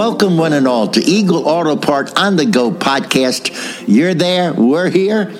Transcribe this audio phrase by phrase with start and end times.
[0.00, 3.84] Welcome, one and all, to Eagle Auto Part on the Go podcast.
[3.86, 5.30] You're there, we're here.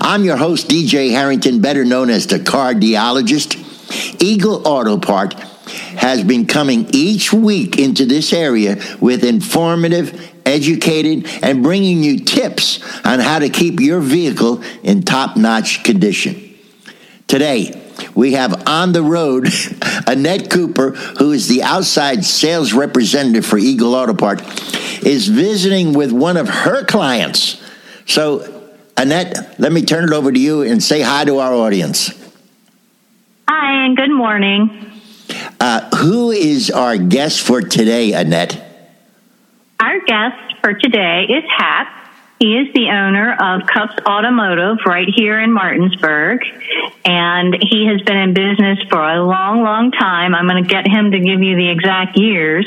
[0.00, 4.20] I'm your host, DJ Harrington, better known as the cardiologist.
[4.20, 11.62] Eagle Auto Part has been coming each week into this area with informative, educated, and
[11.62, 16.58] bringing you tips on how to keep your vehicle in top notch condition.
[17.28, 19.48] Today, we have on the road
[20.06, 24.40] Annette Cooper, who is the outside sales representative for Eagle Auto Part,
[25.04, 27.62] is visiting with one of her clients.
[28.06, 32.10] So, Annette, let me turn it over to you and say hi to our audience.
[33.48, 34.92] Hi, and good morning.
[35.60, 38.64] Uh, who is our guest for today, Annette?
[39.80, 41.97] Our guest for today is Hap.
[42.38, 46.40] He is the owner of Cups Automotive right here in Martinsburg,
[47.04, 50.36] and he has been in business for a long, long time.
[50.36, 52.64] I'm going to get him to give you the exact years,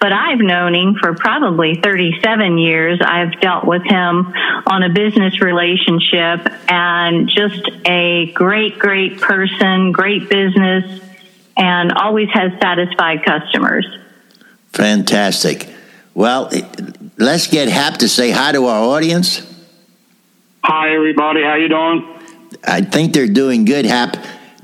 [0.00, 3.00] but I've known him for probably 37 years.
[3.00, 4.34] I've dealt with him
[4.66, 11.00] on a business relationship and just a great, great person, great business,
[11.56, 13.86] and always has satisfied customers.
[14.72, 15.68] Fantastic.
[16.14, 16.50] Well,
[17.16, 19.42] let's get Hap to say hi to our audience.
[20.64, 21.42] Hi, everybody.
[21.42, 22.18] How you doing?
[22.66, 24.16] I think they're doing good, Hap.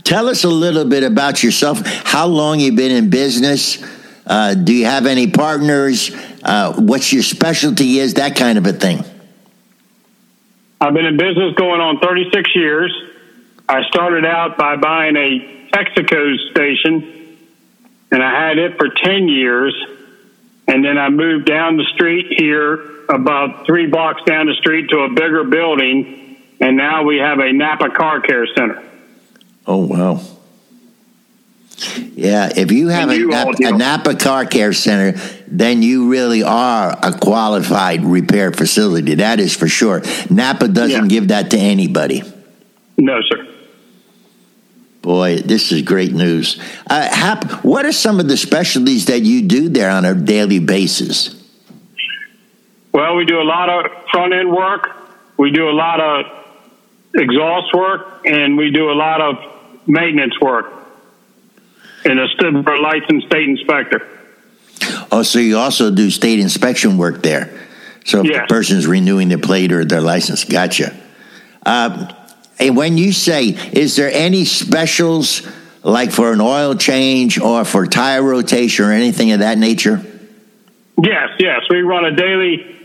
[0.05, 1.83] Tell us a little bit about yourself.
[1.85, 3.83] How long you been in business?
[4.27, 6.11] Uh, do you have any partners?
[6.43, 8.15] Uh, what's your specialty is?
[8.15, 9.05] That kind of a thing.
[10.81, 12.97] I've been in business going on 36 years.
[13.69, 17.37] I started out by buying a Texaco station,
[18.11, 19.75] and I had it for 10 years
[20.67, 24.99] and then I moved down the street here, about three blocks down the street to
[25.01, 26.39] a bigger building.
[26.61, 28.83] And now we have a Napa Car Care Center.
[29.67, 30.21] Oh, wow.
[32.15, 36.43] Yeah, if you have you a, Napa, a Napa Car Care Center, then you really
[36.43, 39.15] are a qualified repair facility.
[39.15, 40.03] That is for sure.
[40.29, 41.09] Napa doesn't yeah.
[41.09, 42.23] give that to anybody.
[42.99, 43.47] No, sir.
[45.03, 46.61] Boy, this is great news.
[46.89, 50.59] Uh, Hap, what are some of the specialties that you do there on a daily
[50.59, 51.35] basis?
[52.93, 54.91] Well, we do a lot of front end work.
[55.39, 56.27] We do a lot of
[57.15, 60.73] exhaust work, and we do a lot of maintenance work.
[62.05, 62.27] And a
[62.81, 64.07] licensed state inspector.
[65.13, 67.59] Oh, so you also do state inspection work there.
[68.05, 68.43] So if yes.
[68.43, 70.99] the person's renewing their plate or their license, gotcha.
[71.65, 72.13] Uh,
[72.61, 75.47] and when you say, is there any specials
[75.83, 80.05] like for an oil change or for tire rotation or anything of that nature?
[81.03, 81.63] Yes, yes.
[81.71, 82.77] We run a daily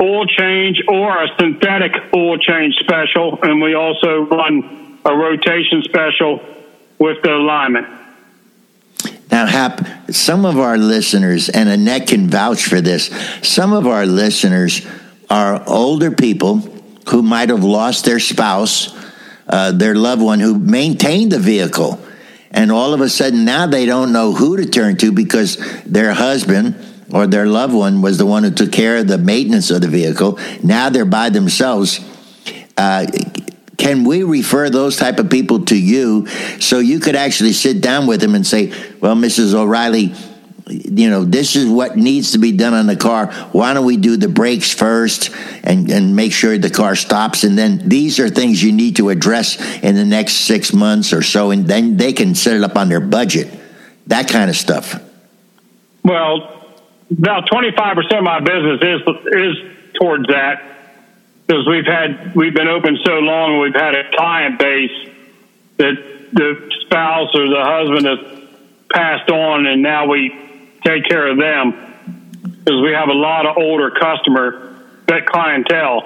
[0.00, 6.40] oil change or a synthetic oil change special, and we also run a rotation special
[6.98, 7.86] with the alignment.
[9.30, 13.06] Now, Hap, some of our listeners, and Annette can vouch for this,
[13.42, 14.86] some of our listeners
[15.30, 16.58] are older people
[17.08, 18.94] who might have lost their spouse
[19.48, 22.00] uh, their loved one who maintained the vehicle.
[22.50, 26.12] And all of a sudden now they don't know who to turn to because their
[26.12, 26.76] husband
[27.12, 29.88] or their loved one was the one who took care of the maintenance of the
[29.88, 30.38] vehicle.
[30.62, 32.00] Now they're by themselves.
[32.76, 33.06] Uh,
[33.76, 36.26] can we refer those type of people to you
[36.60, 39.52] so you could actually sit down with them and say, well, Mrs.
[39.52, 40.14] O'Reilly,
[40.66, 43.30] you know, this is what needs to be done on the car.
[43.52, 45.30] Why don't we do the brakes first
[45.62, 47.44] and, and make sure the car stops?
[47.44, 51.20] And then these are things you need to address in the next six months or
[51.20, 51.50] so.
[51.50, 53.52] And then they can set it up on their budget,
[54.06, 54.98] that kind of stuff.
[56.02, 56.72] Well,
[57.10, 59.00] about 25% of my business is,
[59.32, 60.62] is towards that
[61.46, 65.10] because we've had, we've been open so long, we've had a client base
[65.76, 65.94] that
[66.32, 68.44] the spouse or the husband has
[68.90, 70.43] passed on and now we
[70.84, 71.94] take care of them
[72.42, 76.02] because we have a lot of older customer that clientele.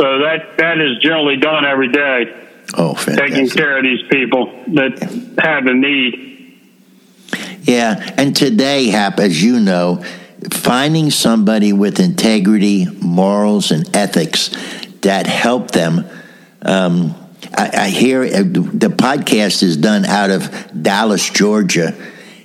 [0.00, 2.48] So that that is generally done every day.
[2.74, 3.34] Oh, fantastic.
[3.34, 4.98] taking care of these people that
[5.38, 6.58] have a need.
[7.62, 10.02] Yeah, and today, Hap, as you know,
[10.50, 14.50] finding somebody with integrity, morals, and ethics
[15.02, 16.04] that help them.
[16.62, 17.14] Um,
[17.56, 21.94] I, I hear uh, the podcast is done out of Dallas, Georgia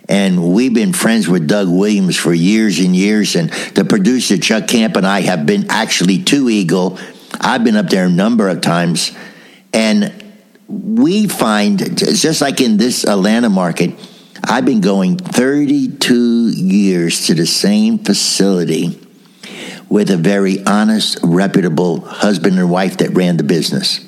[0.09, 3.36] and we've been friends with Doug Williams for years and years.
[3.36, 6.98] And the producer, Chuck Camp, and I have been actually to Eagle.
[7.42, 9.12] I've been up there a number of times.
[9.74, 10.24] And
[10.68, 13.95] we find, just like in this Atlanta market,
[14.44, 19.01] I've been going 32 years to the same facility
[19.89, 24.06] with a very honest, reputable husband and wife that ran the business.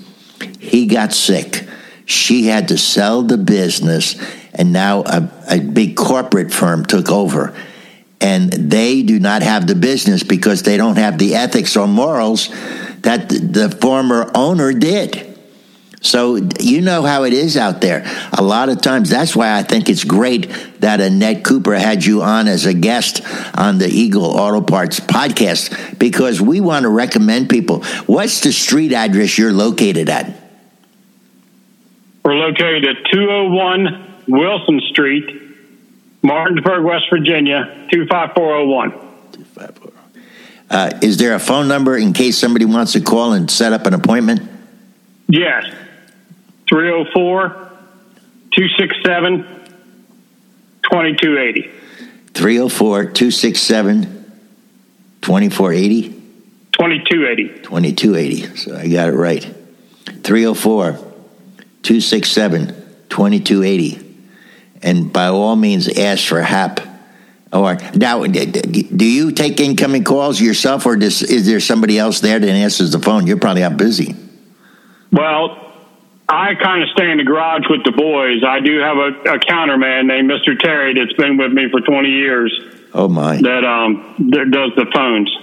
[0.59, 1.67] He got sick.
[2.05, 4.15] She had to sell the business
[4.59, 7.55] and now a, a big corporate firm took over.
[8.21, 12.49] and they do not have the business because they don't have the ethics or morals
[13.01, 15.25] that the former owner did.
[16.01, 18.03] So you know how it is out there.
[18.33, 22.21] A lot of times, that's why I think it's great that Annette Cooper had you
[22.21, 23.21] on as a guest
[23.57, 27.83] on the Eagle Auto Parts podcast because we want to recommend people.
[28.05, 30.25] What's the street address you're located at?
[32.23, 35.41] We're located at 201 Wilson Street,
[36.21, 38.91] Martinsburg, West Virginia, 25401.
[38.91, 39.93] 254.
[40.69, 43.87] Uh, is there a phone number in case somebody wants to call and set up
[43.87, 44.41] an appointment?
[45.27, 45.65] Yes.
[46.69, 47.47] 304
[48.53, 49.43] 267
[50.83, 51.71] 2280.
[52.33, 54.03] 304 267
[55.21, 56.09] 2480?
[56.71, 57.47] 2280.
[57.63, 58.55] 2280.
[58.57, 59.43] So I got it right.
[60.23, 62.67] 304 267
[63.09, 64.08] 2280
[64.81, 66.81] and by all means ask for HAP.
[67.51, 72.37] Or now, do you take incoming calls yourself, or does, is there somebody else there
[72.37, 73.25] that answers the phone?
[73.25, 74.15] You're probably out busy.
[75.11, 75.73] Well,
[76.27, 78.43] I kind of stay in the garage with the boys.
[78.47, 80.57] I do have a, a counterman named Mr.
[80.59, 82.53] Terry that's been with me for 20 years.
[82.93, 83.37] Oh my!
[83.37, 85.35] That um that does the phones.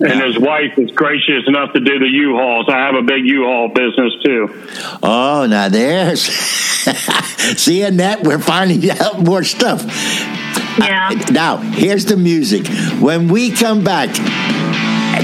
[0.00, 2.66] And his wife is gracious enough to do the U-Hauls.
[2.68, 4.66] I have a big U-Haul business too.
[5.02, 6.26] Oh, now there's
[7.56, 9.84] see that, we're finding out more stuff.
[10.78, 11.10] Yeah.
[11.10, 12.66] Uh, now here's the music.
[13.00, 14.16] When we come back,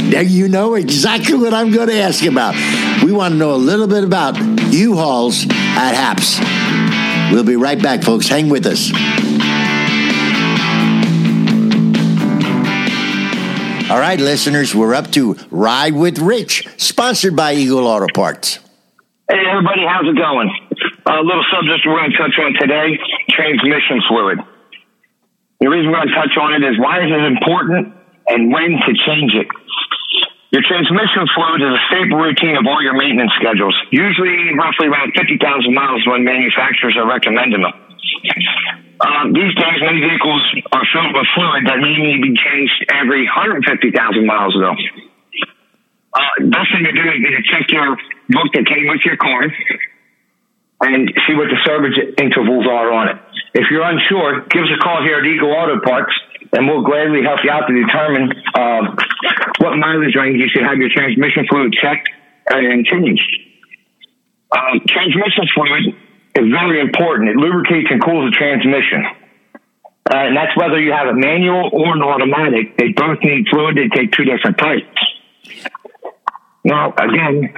[0.03, 2.55] you know exactly what I'm going to ask about.
[3.05, 4.37] We want to know a little bit about
[4.73, 7.33] U-Hauls at HAPS.
[7.33, 8.29] We'll be right back, folks.
[8.29, 8.93] Hang with us.
[13.89, 18.59] All right, listeners, we're up to Ride with Rich, sponsored by Eagle Auto Parts.
[19.29, 20.51] Hey, everybody, how's it going?
[21.07, 22.99] A little subject we're going to touch on today
[23.31, 24.43] transmission fluid.
[25.63, 27.95] The reason we're going to touch on it is why is it important
[28.27, 29.47] and when to change it.
[30.51, 35.15] Your transmission fluid is a staple routine of all your maintenance schedules, usually roughly around
[35.15, 35.39] 50,000
[35.71, 37.75] miles when manufacturers are recommending them.
[38.99, 40.43] Um, these days, many vehicles
[40.75, 43.95] are filled with fluid that may need to be changed every 150,000
[44.27, 44.75] miles though.
[44.75, 47.95] Uh, best thing to do is to check your
[48.35, 49.47] book that came with your car
[50.81, 53.17] and see what the service intervals are on it.
[53.55, 56.13] If you're unsure, give us a call here at Eagle Auto Parts,
[56.53, 58.95] and we'll gladly help you out to determine uh,
[59.59, 62.11] what mileage range you should have your transmission fluid checked
[62.49, 63.25] and changed.
[64.53, 65.97] Um, transmission fluid
[66.37, 67.31] is very important.
[67.31, 69.05] It lubricates and cools the transmission.
[70.07, 72.77] Uh, and that's whether you have a manual or an automatic.
[72.77, 73.77] They both need fluid.
[73.77, 74.87] They take two different types.
[76.63, 77.55] Now, again,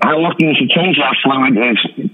[0.00, 2.10] how often you should change that fluid is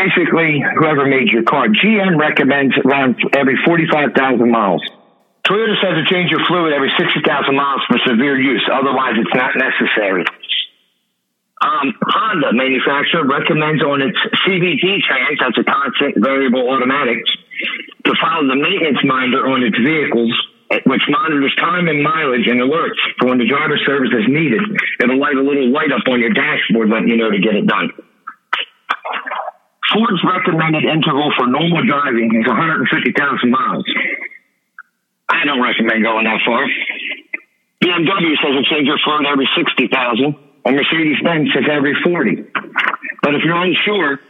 [0.00, 1.68] basically whoever made your car.
[1.68, 4.16] GM recommends around every 45,000
[4.50, 4.82] miles.
[5.44, 7.20] Toyota says to change your fluid every 60,000
[7.54, 8.64] miles for severe use.
[8.70, 10.24] Otherwise, it's not necessary.
[11.60, 14.16] Um, Honda manufacturer recommends on its
[14.46, 17.20] CVT trans, that's a constant variable automatic,
[18.04, 20.32] to follow the maintenance minder on its vehicles,
[20.86, 24.62] which monitors time and mileage and alerts for when the driver service is needed.
[25.04, 27.66] It'll light a little light up on your dashboard letting you know to get it
[27.66, 27.92] done.
[29.90, 33.84] Ford's recommended interval for normal driving is 150,000 miles.
[35.28, 36.62] I don't recommend going that far.
[37.82, 39.90] BMW says it change your fluid every 60,000
[40.64, 42.44] and Mercedes Benz says every 40.
[43.22, 44.20] But if you're unsure,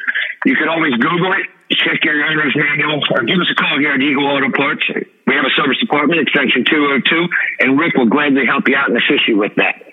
[0.46, 3.92] you can always Google it, check your owner's manual, or give us a call here
[3.92, 4.84] at Eagle Auto Parts.
[5.26, 7.28] We have a service department, extension 202,
[7.60, 9.89] and Rick will gladly help you out and assist you with that.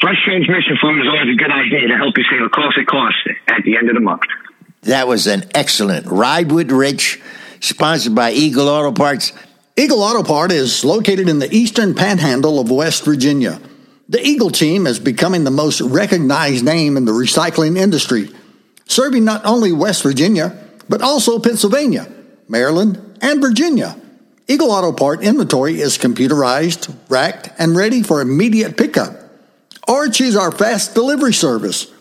[0.00, 3.16] Fresh transmission fluid is always a good idea to help you save a costly cost
[3.48, 4.22] at the end of the month.
[4.82, 7.20] That was an excellent Ride with Rich,
[7.60, 9.32] sponsored by Eagle Auto Parts.
[9.74, 13.58] Eagle Auto Part is located in the eastern panhandle of West Virginia.
[14.10, 18.28] The Eagle team is becoming the most recognized name in the recycling industry,
[18.84, 20.56] serving not only West Virginia,
[20.90, 22.06] but also Pennsylvania,
[22.48, 23.96] Maryland, and Virginia.
[24.46, 29.25] Eagle Auto Part inventory is computerized, racked, and ready for immediate pickup.
[29.88, 31.92] Or choose our fast delivery service.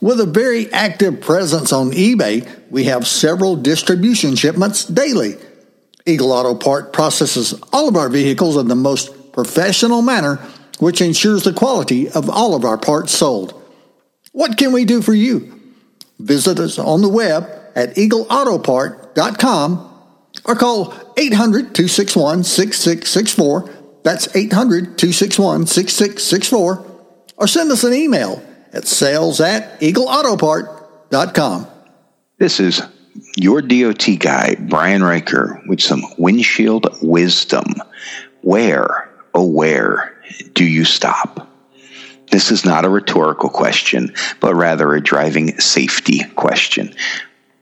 [0.00, 5.36] With a very active presence on eBay, we have several distribution shipments daily.
[6.04, 10.36] Eagle Auto Part processes all of our vehicles in the most professional manner
[10.78, 13.60] which ensures the quality of all of our parts sold.
[14.32, 15.60] What can we do for you?
[16.18, 19.92] Visit us on the web at eagleautopart.com
[20.44, 23.70] or call 800 261 6664.
[24.02, 26.95] That's 800 261 6664.
[27.36, 31.66] Or send us an email at sales at eagleautopart.com.
[32.38, 32.82] This is
[33.36, 37.74] your DOT guy, Brian Riker, with some windshield wisdom.
[38.42, 40.16] Where, oh, where
[40.52, 41.48] do you stop?
[42.30, 46.94] This is not a rhetorical question, but rather a driving safety question.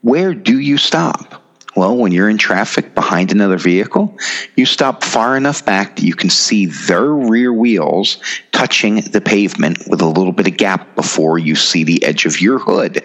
[0.00, 1.43] Where do you stop?
[1.76, 4.16] Well, when you're in traffic behind another vehicle,
[4.54, 8.18] you stop far enough back that you can see their rear wheels
[8.52, 12.40] touching the pavement with a little bit of gap before you see the edge of
[12.40, 13.02] your hood.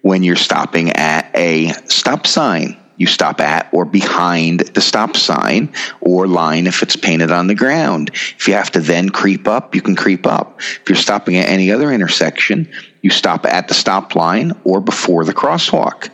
[0.00, 5.72] When you're stopping at a stop sign, you stop at or behind the stop sign
[6.00, 8.10] or line if it's painted on the ground.
[8.14, 10.60] If you have to then creep up, you can creep up.
[10.60, 12.70] If you're stopping at any other intersection,
[13.02, 16.08] you stop at the stop line or before the crosswalk.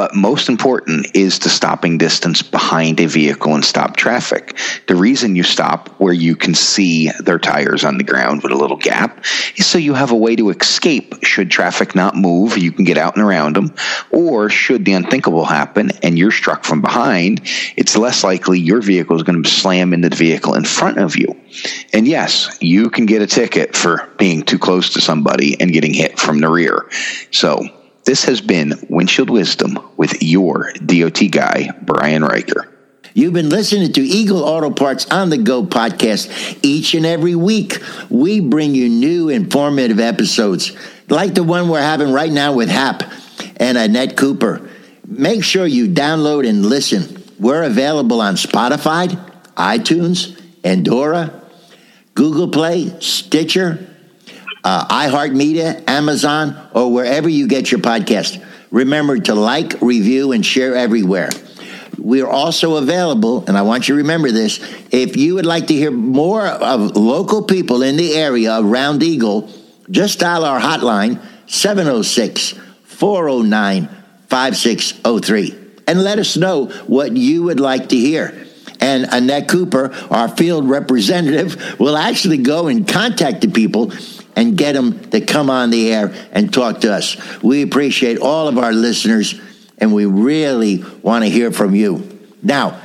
[0.00, 4.56] But most important is the stopping distance behind a vehicle and stop traffic.
[4.86, 8.56] The reason you stop where you can see their tires on the ground with a
[8.56, 9.22] little gap
[9.56, 12.96] is so you have a way to escape should traffic not move, you can get
[12.96, 13.74] out and around them.
[14.10, 17.42] Or should the unthinkable happen and you're struck from behind,
[17.76, 21.18] it's less likely your vehicle is going to slam into the vehicle in front of
[21.18, 21.38] you.
[21.92, 25.92] And yes, you can get a ticket for being too close to somebody and getting
[25.92, 26.88] hit from the rear.
[27.32, 27.68] So,
[28.04, 32.68] this has been Windshield Wisdom with your DOT guy, Brian Riker.
[33.12, 36.58] You've been listening to Eagle Auto Parts on the Go podcast.
[36.62, 37.78] Each and every week,
[38.08, 40.76] we bring you new informative episodes
[41.08, 43.02] like the one we're having right now with Hap
[43.56, 44.68] and Annette Cooper.
[45.06, 47.22] Make sure you download and listen.
[47.40, 49.08] We're available on Spotify,
[49.56, 51.42] iTunes, Pandora,
[52.14, 53.89] Google Play, Stitcher,
[54.64, 58.44] uh, iHeartMedia, Amazon, or wherever you get your podcast.
[58.70, 61.30] Remember to like, review, and share everywhere.
[61.98, 64.58] We are also available, and I want you to remember this.
[64.90, 69.50] If you would like to hear more of local people in the area around Eagle,
[69.90, 73.88] just dial our hotline 706 409
[74.28, 75.56] 5603
[75.88, 78.46] and let us know what you would like to hear.
[78.78, 83.92] And Annette Cooper, our field representative, will actually go and contact the people
[84.36, 87.16] and get them to come on the air and talk to us.
[87.42, 89.40] We appreciate all of our listeners
[89.78, 92.18] and we really want to hear from you.
[92.42, 92.80] Now,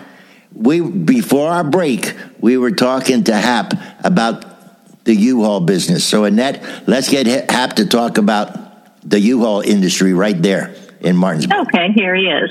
[0.53, 3.73] we before our break, we were talking to Hap
[4.03, 6.05] about the U-Haul business.
[6.05, 11.67] So Annette, let's get Hap to talk about the U-Haul industry right there in Martinsburg.
[11.67, 12.49] Okay, here he is.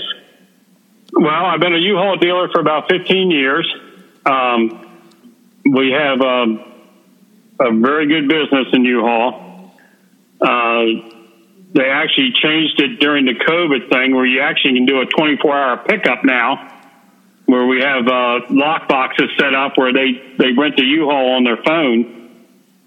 [1.12, 3.72] Well, I've been a U-Haul dealer for about 15 years.
[4.26, 5.00] Um,
[5.64, 6.73] we have um,
[7.60, 9.72] a very good business in U-Haul.
[10.40, 11.10] Uh,
[11.74, 15.56] they actually changed it during the COVID thing where you actually can do a 24
[15.56, 16.70] hour pickup now
[17.46, 21.44] where we have uh, lock boxes set up where they, they rent the U-Haul on
[21.44, 22.30] their phone.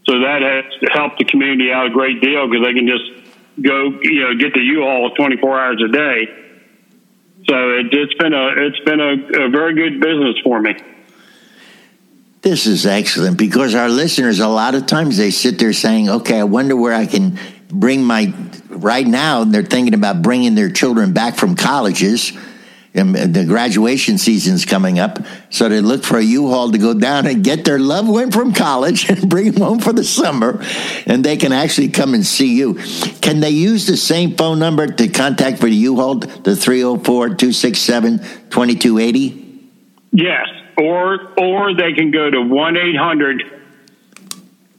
[0.07, 3.11] So that has helped the community out a great deal because they can just
[3.61, 6.27] go, you know, get the U-Haul 24 hours a day.
[7.47, 10.75] So it, has been a, it's been a, a very good business for me.
[12.47, 16.39] This is excellent because our listeners, a lot of times they sit there saying, okay,
[16.39, 17.37] I wonder where I can
[17.67, 18.33] bring my,
[18.69, 22.31] right now, they're thinking about bringing their children back from colleges.
[22.93, 27.27] And the graduation season's coming up, so they look for a U-Haul to go down
[27.27, 30.63] and get their loved one from college and bring them home for the summer,
[31.05, 32.75] and they can actually come and see you.
[33.21, 39.43] Can they use the same phone number to contact for the U-Haul, the 304-267-2280?
[40.13, 43.43] Yes or or they can go to one eight hundred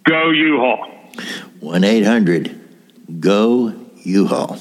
[0.04, 0.90] go U-Haul.
[1.60, 2.58] One eight hundred
[3.20, 3.74] go
[4.04, 4.58] U-Haul.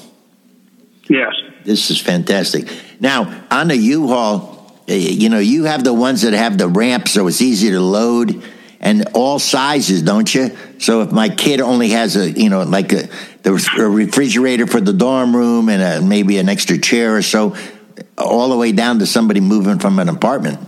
[1.08, 1.34] Yes.
[1.64, 2.68] This is fantastic.
[3.00, 7.08] Now on the U-Haul, eh, you know you have the ones that have the ramp,
[7.08, 8.42] so it's easy to load.
[8.80, 10.56] And all sizes, don't you?
[10.78, 13.08] So if my kid only has a, you know, like a,
[13.42, 17.56] the a refrigerator for the dorm room and a, maybe an extra chair or so,
[18.16, 20.60] all the way down to somebody moving from an apartment.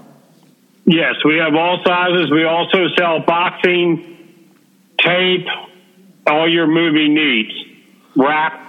[0.90, 2.32] Yes, we have all sizes.
[2.32, 4.18] We also sell boxing,
[4.98, 5.46] tape,
[6.26, 7.52] all your movie needs,
[8.16, 8.60] wrap.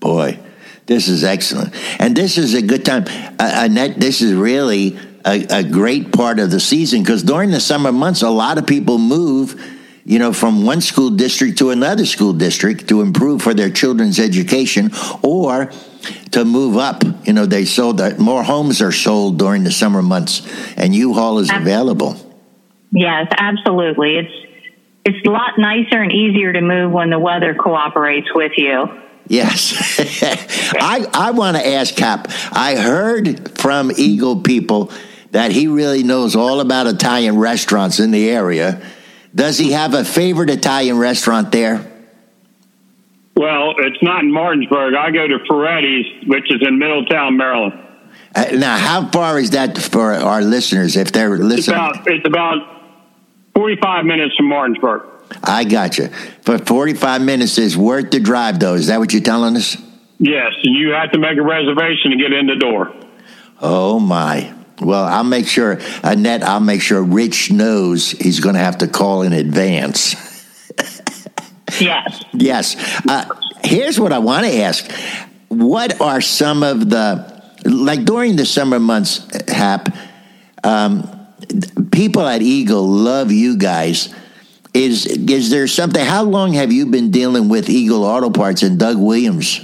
[0.00, 0.40] Boy,
[0.86, 1.72] this is excellent.
[2.00, 3.04] And this is a good time.
[3.38, 7.60] Uh, Annette, this is really a, a great part of the season because during the
[7.60, 9.54] summer months, a lot of people move
[10.04, 14.18] you know, from one school district to another school district to improve for their children's
[14.18, 14.90] education
[15.22, 15.70] or
[16.32, 17.02] to move up.
[17.24, 20.42] You know, they sold that more homes are sold during the summer months,
[20.76, 22.16] and U-Haul is available.
[22.90, 24.18] Yes, absolutely.
[24.18, 24.32] It's
[25.04, 28.86] it's a lot nicer and easier to move when the weather cooperates with you.
[29.26, 29.98] Yes.
[30.74, 32.28] I, I want to ask Cap.
[32.52, 34.92] I heard from Eagle people
[35.32, 38.82] that he really knows all about Italian restaurants in the area.
[39.34, 41.91] Does he have a favorite Italian restaurant there?
[43.34, 44.94] Well, it's not in Martinsburg.
[44.94, 47.78] I go to Ferretti's, which is in Middletown, Maryland.
[48.34, 51.76] Uh, now, how far is that for our listeners if they're It's listening?
[51.76, 52.82] about it's about
[53.54, 55.02] forty five minutes from Martinsburg.
[55.42, 56.08] I got you.
[56.42, 58.74] For 45 minutes is worth the drive, though.
[58.74, 59.76] Is that what you're telling us?
[60.18, 62.92] Yes, and you have to make a reservation to get in the door.
[63.58, 64.52] Oh, my.
[64.80, 68.88] Well, I'll make sure, Annette, I'll make sure Rich knows he's going to have to
[68.88, 70.14] call in advance.
[71.82, 72.24] Yes.
[72.32, 73.02] Yes.
[73.08, 73.26] Uh,
[73.64, 74.90] here's what I want to ask
[75.48, 79.94] What are some of the, like during the summer months, Hap,
[80.64, 81.08] um,
[81.90, 84.14] people at Eagle love you guys.
[84.74, 86.02] Is is there something?
[86.02, 89.60] How long have you been dealing with Eagle Auto Parts and Doug Williams?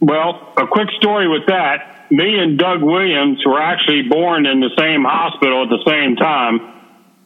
[0.00, 2.10] Well, a quick story with that.
[2.10, 6.58] Me and Doug Williams were actually born in the same hospital at the same time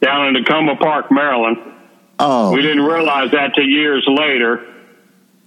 [0.01, 1.57] down in Takoma Park, Maryland.
[2.19, 4.73] Oh, We didn't realize that till years later.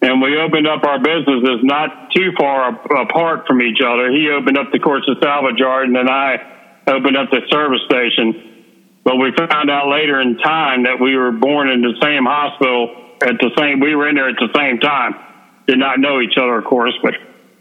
[0.02, 2.68] And we opened up our businesses not too far
[3.00, 4.10] apart from each other.
[4.10, 7.80] He opened up the course of salvage yard, and then I opened up the service
[7.86, 9.00] station.
[9.04, 13.14] But we found out later in time that we were born in the same hospital
[13.22, 13.80] at the same.
[13.80, 15.14] We were in there at the same time.
[15.66, 17.14] Did not know each other, of course, but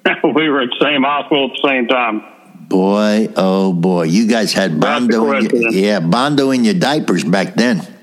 [0.35, 2.21] we were at the same hospital at the same time.
[2.67, 7.55] boy, oh boy, you guys had bondo, in your, yeah, bondo in your diapers back
[7.55, 7.94] then.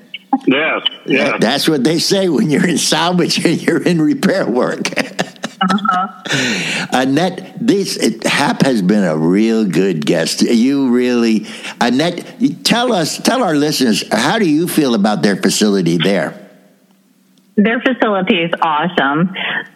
[0.45, 1.37] Yes, yes.
[1.39, 4.89] That's what they say when you're in salvage and you're in repair work.
[6.91, 10.41] Annette, this it, Hap has been a real good guest.
[10.41, 11.47] You really,
[11.79, 16.39] Annette, tell us, tell our listeners, how do you feel about their facility there?
[17.55, 19.33] Their facility is awesome.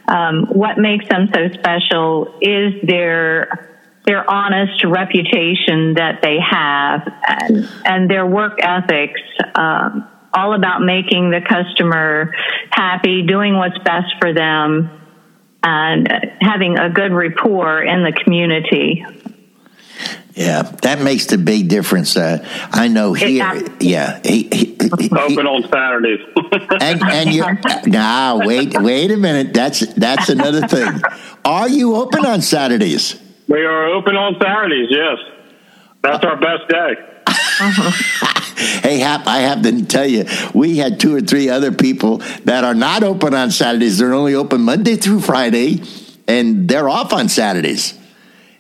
[0.08, 7.70] Um, what makes them so special is their their honest reputation that they have and,
[7.84, 9.20] and their work ethics.
[9.54, 10.08] Um,
[10.38, 12.34] all about making the customer
[12.70, 14.90] happy, doing what's best for them,
[15.64, 16.08] and
[16.40, 19.04] having a good rapport in the community.
[20.36, 22.16] Yeah, that makes the big difference.
[22.16, 23.30] Uh, I know here.
[23.30, 23.88] Exactly.
[23.90, 24.66] Yeah, he, he,
[25.00, 26.20] he- Open on Saturdays.
[26.82, 27.44] and and you
[27.88, 29.56] now wait wait a minute.
[29.56, 31.02] That's that's another thing.
[31.44, 33.20] Are you open on Saturdays?
[33.48, 34.88] we are open on Saturdays.
[34.92, 35.18] Yes,
[36.04, 36.94] that's our best day.
[38.58, 42.64] Hey, Hap, I have to tell you, we had two or three other people that
[42.64, 44.00] are not open on Saturdays.
[44.00, 45.84] They're only open Monday through Friday,
[46.28, 47.94] and they're off on Saturdays.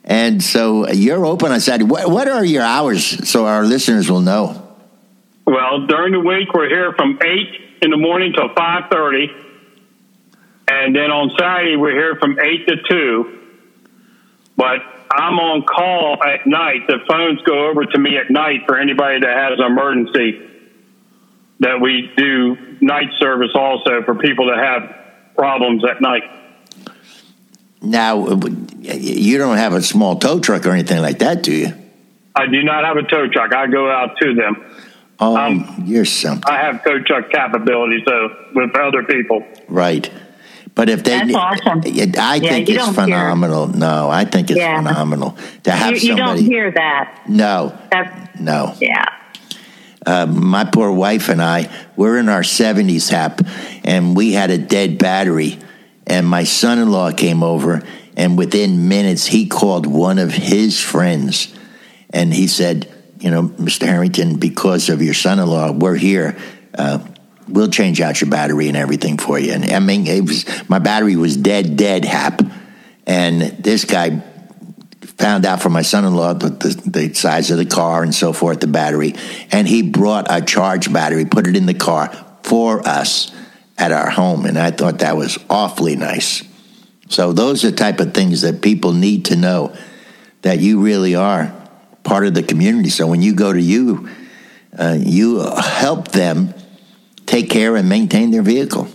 [0.03, 1.83] And so uh, you're open on Saturday.
[1.83, 4.63] What, what are your hours so our listeners will know?
[5.45, 9.29] Well, during the week we're here from eight in the morning till five thirty,
[10.67, 13.39] and then on Saturday we're here from eight to two.
[14.55, 14.79] But
[15.11, 16.87] I'm on call at night.
[16.87, 20.43] The phones go over to me at night for anybody that has an emergency.
[21.59, 26.23] That we do night service also for people that have problems at night.
[27.81, 28.27] Now,
[28.81, 31.73] you don't have a small tow truck or anything like that, do you?
[32.35, 33.53] I do not have a tow truck.
[33.53, 34.63] I go out to them.
[35.19, 36.43] Oh, Um, you're something.
[36.47, 39.43] I have tow truck capabilities though with other people.
[39.67, 40.11] Right.
[40.77, 41.81] But if they, That's awesome.
[41.83, 43.65] I Yeah, think you it's don't hear- phenomenal.
[43.65, 44.77] No, I think it's Yeah.
[44.77, 47.21] phenomenal to have You, you don't hear that.
[47.27, 48.75] no, That's no.
[48.79, 49.05] yeah.
[50.05, 53.41] Uh, my poor wife and I, we're in our 70s, Hap,
[53.83, 55.57] and we had a dead battery.
[56.05, 57.81] And my son in law came over,
[58.15, 61.53] and within minutes, he called one of his friends.
[62.11, 62.87] And he said,
[63.19, 63.87] You know, Mr.
[63.87, 66.37] Harrington, because of your son in law, we're here.
[66.77, 66.99] Uh,
[67.47, 69.53] we'll change out your battery and everything for you.
[69.53, 72.41] And I mean, was, my battery was dead, dead, Hap.
[73.05, 74.21] And this guy
[75.01, 78.59] found out from my son-in-law the, the, the size of the car and so forth,
[78.59, 79.15] the battery,
[79.51, 82.09] and he brought a charged battery, put it in the car
[82.43, 83.31] for us
[83.77, 86.43] at our home, and I thought that was awfully nice.
[87.09, 89.75] So those are the type of things that people need to know
[90.41, 91.53] that you really are
[92.03, 92.89] part of the community.
[92.89, 94.09] So when you go to you,
[94.77, 96.53] uh, you help them
[97.27, 98.87] take care and maintain their vehicle.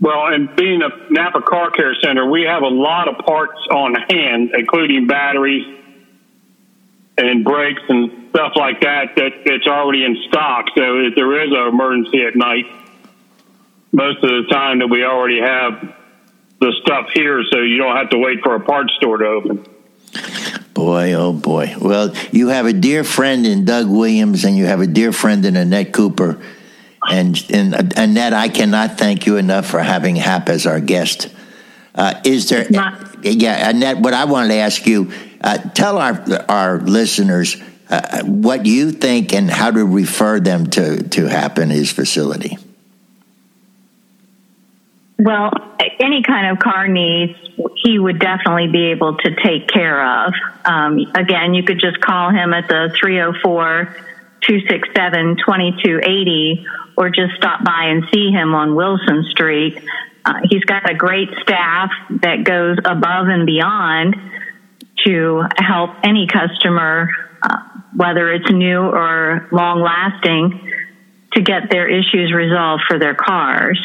[0.00, 3.94] Well, and being a Napa Car Care Center, we have a lot of parts on
[3.94, 5.76] hand, including batteries
[7.16, 10.66] and brakes and stuff like that, that it's already in stock.
[10.76, 12.66] So if there is an emergency at night,
[13.90, 15.94] most of the time that we already have
[16.60, 19.66] the stuff here, so you don't have to wait for a parts store to open.
[20.74, 21.74] Boy, oh boy.
[21.80, 25.44] Well, you have a dear friend in Doug Williams, and you have a dear friend
[25.44, 26.40] in Annette Cooper.
[27.10, 31.28] And, and uh, Annette, I cannot thank you enough for having Hap as our guest.
[31.94, 36.24] Uh, is there, Not- yeah, Annette, what I wanted to ask you, uh, tell our,
[36.48, 37.56] our listeners
[37.90, 42.58] uh, what you think and how to refer them to, to Hap and his facility.
[45.18, 45.50] Well,
[46.00, 47.36] any kind of car needs,
[47.82, 50.32] he would definitely be able to take care of.
[50.64, 53.96] Um, again, you could just call him at the 304
[54.46, 59.78] 267 2280 or just stop by and see him on Wilson Street.
[60.24, 61.90] Uh, he's got a great staff
[62.22, 64.16] that goes above and beyond
[65.06, 67.08] to help any customer,
[67.42, 67.58] uh,
[67.94, 70.72] whether it's new or long lasting,
[71.32, 73.80] to get their issues resolved for their cars.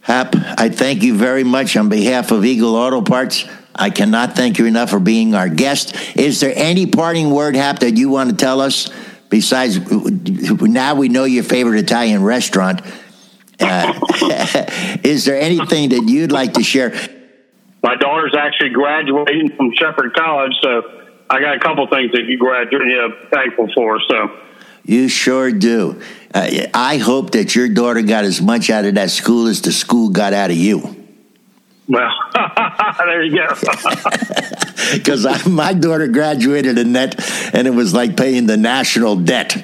[0.00, 3.44] Hap, I thank you very much on behalf of Eagle Auto Parts.
[3.80, 5.96] I cannot thank you enough for being our guest.
[6.14, 8.90] Is there any parting word, Hap, that you want to tell us?
[9.30, 12.82] Besides, now we know your favorite Italian restaurant.
[13.58, 13.98] Uh,
[15.02, 16.90] is there anything that you'd like to share?
[17.82, 20.82] My daughter's actually graduating from Shepherd College, so
[21.30, 23.98] I got a couple things that you graduate, yeah, thankful for.
[24.10, 24.40] So
[24.84, 26.02] you sure do.
[26.34, 29.72] Uh, I hope that your daughter got as much out of that school as the
[29.72, 30.99] school got out of you.
[31.90, 32.10] Well,
[32.98, 33.54] there you go.
[34.94, 37.14] Because my daughter graduated in that,
[37.54, 39.54] and it was like paying the national debt.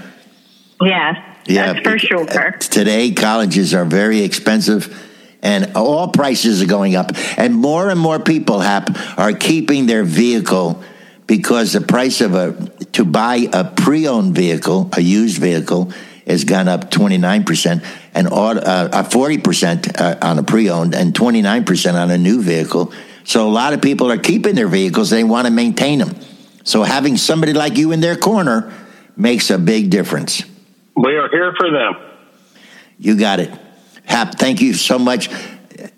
[0.80, 2.52] Yes, yeah, that's for uh, sure.
[2.60, 4.94] Today, colleges are very expensive
[5.42, 10.04] and all prices are going up and more and more people have, are keeping their
[10.04, 10.82] vehicle
[11.26, 12.52] because the price of a
[12.92, 15.92] to buy a pre-owned vehicle, a used vehicle,
[16.26, 17.84] has gone up 29%
[18.14, 22.92] and uh, 40% uh, on a pre-owned and 29% on a new vehicle.
[23.24, 25.10] So a lot of people are keeping their vehicles.
[25.10, 26.16] They want to maintain them.
[26.64, 28.72] So having somebody like you in their corner
[29.16, 30.42] makes a big difference.
[30.96, 31.94] We are here for them.
[32.98, 33.52] You got it.
[34.04, 35.28] Hap, thank you so much.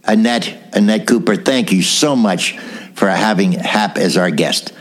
[0.04, 2.58] Annette, Annette Cooper, thank you so much
[2.94, 4.72] for having Hap as our guest.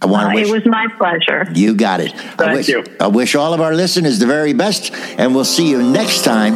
[0.00, 1.50] I want to uh, wish, it was my pleasure.
[1.54, 2.12] You got it.
[2.12, 2.84] Thank I wish, you.
[3.00, 6.54] I wish all of our listeners the very best, and we'll see you next time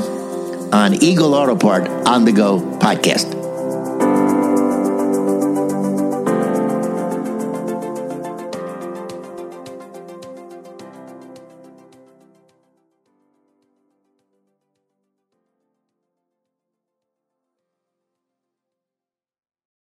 [0.72, 3.41] on Eagle Auto Part on the Go podcast.